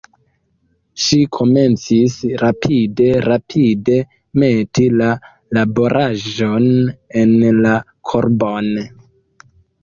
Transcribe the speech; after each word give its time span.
Ŝi 1.01 1.17
komencis 1.35 2.15
rapide, 2.43 3.09
rapide 3.25 3.99
meti 4.45 4.87
la 5.03 5.11
laboraĵon 5.59 6.67
en 7.23 7.37
la 7.67 7.77
korbon. 8.13 8.73